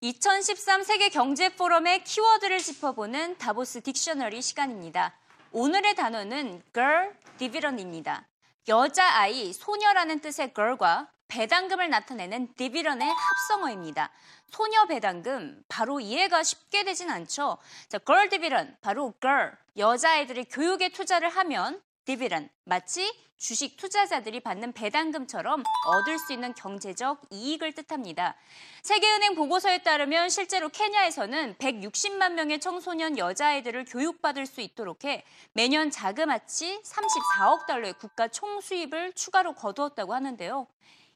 2013 0.00 0.84
세계 0.84 1.08
경제 1.08 1.48
포럼의 1.48 2.04
키워드를 2.04 2.58
짚어보는 2.58 3.36
다보스 3.36 3.80
딕셔너리 3.80 4.40
시간입니다. 4.40 5.12
오늘의 5.50 5.96
단어는 5.96 6.62
girl 6.72 7.12
dividend입니다. 7.38 8.24
여자아이, 8.68 9.52
소녀라는 9.52 10.20
뜻의 10.20 10.52
girl과 10.54 11.10
배당금을 11.26 11.90
나타내는 11.90 12.54
dividend의 12.54 13.08
합성어입니다. 13.08 14.12
소녀 14.50 14.86
배당금, 14.86 15.64
바로 15.68 15.98
이해가 15.98 16.44
쉽게 16.44 16.84
되진 16.84 17.10
않죠. 17.10 17.58
자, 17.88 17.98
girl 17.98 18.28
dividend, 18.28 18.76
바로 18.80 19.12
girl, 19.20 19.50
여자아이들이 19.76 20.44
교육에 20.44 20.90
투자를 20.90 21.28
하면 21.28 21.82
디비런 22.08 22.48
마치 22.64 23.14
주식 23.36 23.76
투자자들이 23.76 24.40
받는 24.40 24.72
배당금처럼 24.72 25.62
얻을 25.88 26.18
수 26.18 26.32
있는 26.32 26.54
경제적 26.54 27.20
이익을 27.30 27.74
뜻합니다. 27.74 28.34
세계은행 28.82 29.34
보고서에 29.34 29.82
따르면 29.82 30.30
실제로 30.30 30.70
케냐에서는 30.70 31.56
160만 31.56 32.32
명의 32.32 32.60
청소년 32.60 33.18
여자아이들을 33.18 33.84
교육받을 33.84 34.46
수 34.46 34.62
있도록 34.62 35.04
해 35.04 35.22
매년 35.52 35.90
자그마치 35.90 36.80
34억 36.82 37.66
달러의 37.66 37.92
국가 37.98 38.26
총 38.28 38.62
수입을 38.62 39.12
추가로 39.12 39.52
거두었다고 39.52 40.14
하는데요. 40.14 40.66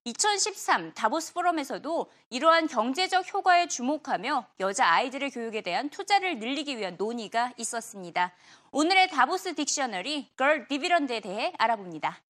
2013 0.04 0.94
다보스 0.94 1.32
포럼에서도 1.32 2.10
이러한 2.30 2.66
경제적 2.66 3.32
효과에 3.32 3.68
주목하며 3.68 4.46
여자 4.58 4.86
아이들의 4.86 5.30
교육에 5.30 5.60
대한 5.60 5.90
투자를 5.90 6.40
늘리기 6.40 6.76
위한 6.76 6.96
논의가 6.98 7.52
있었습니다. 7.56 8.32
오늘의 8.72 9.10
다보스 9.10 9.54
딕셔너리 9.54 10.36
걸 10.36 10.66
디비런드에 10.66 11.20
대해 11.20 11.52
알아봅니다. 11.56 12.20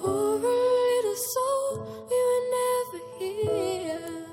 Poor 0.00 0.38
little 0.40 1.14
soul, 1.14 2.06
we 2.10 2.16
were 2.26 2.44
never 2.50 3.00
here. 3.20 4.26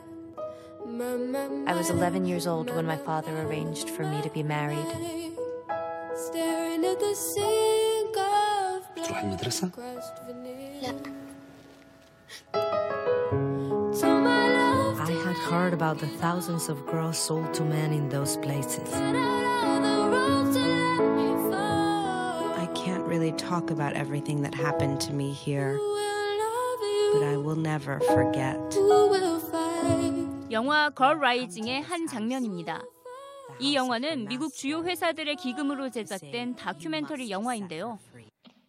My, 0.85 1.17
my, 1.17 1.47
my, 1.49 1.71
I 1.71 1.75
was 1.75 1.91
11 1.91 2.25
years 2.25 2.47
old 2.47 2.71
when 2.73 2.85
my 2.85 2.97
father 2.97 3.31
arranged 3.45 3.91
for 3.91 4.07
me 4.07 4.23
to 4.23 4.29
be 4.31 4.41
married. 4.41 4.87
Staring 6.15 6.85
at 6.85 6.99
the 6.99 7.11
of 7.11 7.84
تروح 9.04 9.22
المدرسة؟ 9.24 9.68
crushed 9.70 10.18
vanilla. 10.26 10.94
Told 14.00 14.22
my 14.24 14.46
love 14.60 15.00
I 15.00 15.12
had 15.26 15.36
heard 15.50 15.72
about 15.72 15.98
the 15.98 16.08
thousands 16.22 16.68
of 16.68 16.76
girls 16.86 17.18
sold 17.18 17.52
to 17.54 17.62
men 17.64 17.92
in 17.92 18.08
those 18.08 18.36
places. 18.36 18.88
cut 18.90 19.16
out 19.16 19.44
all 19.64 19.80
the 19.88 19.96
rope 20.16 20.52
to 20.56 20.60
let 20.60 21.00
me 21.18 21.28
fall. 21.50 22.54
I 22.64 22.66
can't 22.74 23.04
really 23.06 23.32
talk 23.32 23.70
about 23.70 23.92
everything 23.94 24.42
that 24.42 24.54
happened 24.54 25.00
to 25.06 25.12
me 25.12 25.32
here, 25.32 25.72
Who 25.76 25.92
will 26.00 26.30
love 26.46 26.82
you? 26.94 27.10
but 27.14 27.22
I 27.34 27.36
will 27.36 27.56
never 27.72 28.00
forget. 28.14 28.56
Who 28.74 29.08
will 29.12 29.40
fight? 29.50 30.50
영화 30.50 30.90
걸 30.90 31.18
라이징의 31.20 31.82
한 31.82 32.06
장면입니다. 32.06 32.82
이 33.60 33.74
영화는 33.74 34.26
미국 34.28 34.54
주요 34.54 34.82
회사들의 34.82 35.36
기금으로 35.36 35.90
제작된 35.90 36.56
다큐멘터리 36.56 37.30
영화인데요. 37.30 37.98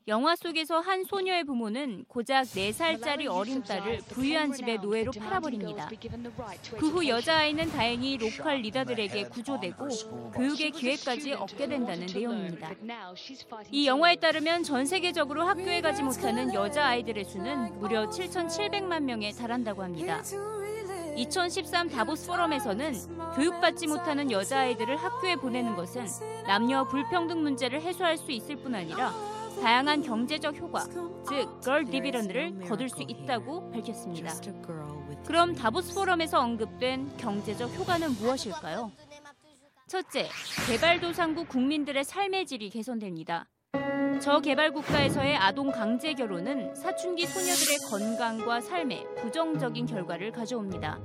영화 0.08 0.36
속에서 0.36 0.78
한 0.78 1.02
소녀의 1.02 1.42
부모는 1.42 2.04
고작 2.06 2.42
4살짜리 2.44 3.26
어린 3.28 3.64
딸을 3.64 3.98
부유한 4.08 4.52
집의 4.52 4.78
노예로 4.78 5.10
팔아버립니다. 5.10 5.88
그 6.78 6.86
후 6.86 7.08
여자아이는 7.08 7.70
다행히 7.72 8.16
local 8.16 8.58
리더들에게 8.58 9.24
구조되고 9.24 9.88
교육의 10.32 10.70
기회까지 10.70 11.32
얻게 11.32 11.66
된다는 11.66 12.06
내용입니다. 12.06 12.70
이 13.72 13.88
영화에 13.88 14.14
따르면 14.16 14.62
전 14.62 14.86
세계적으로 14.86 15.42
학교에 15.42 15.80
가지 15.80 16.04
못하는 16.04 16.54
여자아이들의 16.54 17.24
수는 17.24 17.80
무려 17.80 18.08
7,700만 18.08 19.02
명에 19.02 19.32
달한다고 19.32 19.82
합니다. 19.82 20.22
2013 21.16 21.88
다보스 21.88 22.28
포럼에서는 22.28 23.34
교육받지 23.34 23.88
못하는 23.88 24.30
여자아이들을 24.30 24.96
학교에 24.98 25.34
보내는 25.34 25.74
것은 25.74 26.06
남녀 26.46 26.84
불평등 26.84 27.42
문제를 27.42 27.80
해소할 27.82 28.18
수 28.18 28.30
있을 28.30 28.54
뿐 28.56 28.74
아니라 28.76 29.12
다양한 29.60 30.02
경제적 30.02 30.56
효과, 30.56 30.84
즉, 31.28 31.60
걸 31.64 31.84
디비런드를 31.84 32.60
거둘 32.68 32.88
수 32.88 33.02
있다고 33.02 33.70
밝혔습니다. 33.70 34.32
그럼 35.24 35.54
다보스 35.54 35.94
포럼에서 35.94 36.40
언급된 36.40 37.16
경제적 37.16 37.74
효과는 37.74 38.12
무엇일까요? 38.12 38.92
첫째, 39.88 40.28
개발도상국 40.68 41.48
국민들의 41.48 42.04
삶의 42.04 42.46
질이 42.46 42.70
개선됩니다. 42.70 43.48
저개발 44.20 44.72
국가에서의 44.72 45.36
아동 45.36 45.70
강제 45.70 46.14
결혼은 46.14 46.74
사춘기 46.74 47.26
소녀들의 47.26 47.78
건강과 47.90 48.60
삶에 48.60 49.04
부정적인 49.16 49.86
결과를 49.86 50.32
가져옵니다. 50.32 50.98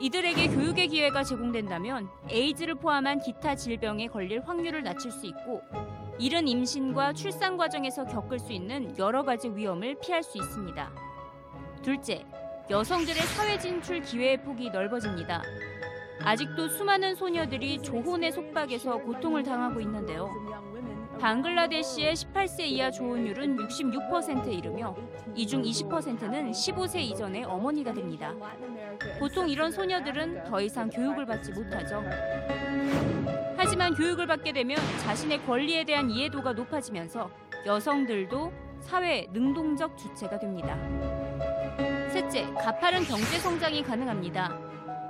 이들에게 0.00 0.48
교육의 0.48 0.88
기회가 0.88 1.22
제공된다면 1.22 2.08
에이즈를 2.28 2.74
포함한 2.76 3.20
기타 3.20 3.54
질병에 3.54 4.08
걸릴 4.08 4.40
확률을 4.40 4.82
낮출 4.82 5.10
수 5.10 5.26
있고 5.26 5.62
이른 6.22 6.46
임신과 6.46 7.14
출산 7.14 7.56
과정에서 7.56 8.04
겪을 8.04 8.38
수 8.38 8.52
있는 8.52 8.96
여러 8.96 9.24
가지 9.24 9.48
위험을 9.48 9.96
피할 10.00 10.22
수 10.22 10.38
있습니다. 10.38 10.92
둘째, 11.82 12.24
여성들의 12.70 13.20
사회 13.22 13.58
진출 13.58 14.00
기회의 14.02 14.40
폭이 14.40 14.70
넓어집니다. 14.70 15.42
아직도 16.22 16.68
수많은 16.68 17.16
소녀들이 17.16 17.82
조혼의 17.82 18.30
속박에서 18.30 18.98
고통을 18.98 19.42
당하고 19.42 19.80
있는데요. 19.80 20.30
방글라데시의 21.18 22.14
18세 22.14 22.60
이하 22.66 22.88
조혼율은 22.92 23.56
66%에 23.56 24.52
이르며 24.54 24.94
이 25.34 25.44
중 25.44 25.62
20%는 25.62 26.52
15세 26.52 27.00
이전의 27.00 27.42
어머니가 27.46 27.92
됩니다. 27.92 28.32
보통 29.18 29.48
이런 29.48 29.72
소녀들은 29.72 30.44
더 30.44 30.60
이상 30.60 30.88
교육을 30.88 31.26
받지 31.26 31.50
못하죠. 31.50 32.00
하지만 33.72 33.94
교육을 33.94 34.26
받게 34.26 34.52
되면 34.52 34.76
자신의 34.98 35.46
권리에 35.46 35.84
대한 35.84 36.10
이해도가 36.10 36.52
높아지면서 36.52 37.30
여성들도 37.64 38.52
사회 38.82 39.26
능동적 39.32 39.96
주체가 39.96 40.38
됩니다. 40.38 40.76
셋째, 42.10 42.52
가파른 42.52 43.02
경제 43.04 43.38
성장이 43.38 43.82
가능합니다. 43.82 44.58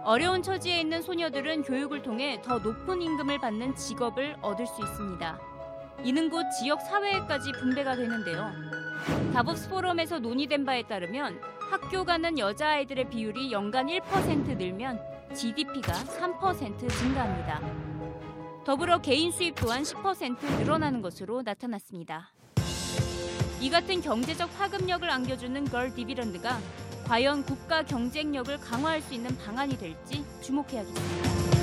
어려운 0.04 0.44
처지에 0.44 0.78
있는 0.78 1.02
소녀들은 1.02 1.64
교육을 1.64 2.02
통해 2.02 2.40
더 2.40 2.60
높은 2.60 3.02
임금을 3.02 3.40
받는 3.40 3.74
직업을 3.74 4.36
얻을 4.40 4.64
수 4.64 4.80
있습니다. 4.80 5.40
이는 6.04 6.30
곧 6.30 6.44
지역 6.60 6.82
사회에까지 6.82 7.50
분배가 7.58 7.96
되는데요. 7.96 8.52
다보스 9.32 9.68
포럼에서 9.68 10.20
논의된 10.20 10.64
바에 10.64 10.84
따르면 10.84 11.40
학교 11.68 12.04
가는 12.04 12.38
여자아이들의 12.38 13.08
비율이 13.08 13.50
연간 13.50 13.88
1% 13.88 14.56
늘면 14.56 15.00
GDP가 15.34 15.94
3% 15.94 16.88
증가합니다. 16.88 18.01
더불어 18.64 18.98
개인 18.98 19.32
수입 19.32 19.56
또한 19.56 19.82
10% 19.82 20.58
늘어나는 20.58 21.02
것으로 21.02 21.42
나타났습니다. 21.42 22.32
이 23.60 23.70
같은 23.70 24.00
경제적 24.00 24.56
파급력을 24.56 25.08
안겨주는 25.08 25.64
걸 25.66 25.92
디비런드가 25.94 26.58
과연 27.06 27.44
국가 27.44 27.82
경쟁력을 27.82 28.56
강화할 28.58 29.02
수 29.02 29.14
있는 29.14 29.36
방안이 29.36 29.76
될지 29.78 30.24
주목해야겠습니다. 30.42 31.61